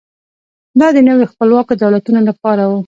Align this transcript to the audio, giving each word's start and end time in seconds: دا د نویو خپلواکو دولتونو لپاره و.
دا 0.79 0.87
د 0.95 0.97
نویو 1.07 1.31
خپلواکو 1.31 1.73
دولتونو 1.83 2.19
لپاره 2.29 2.63
و. 2.67 2.71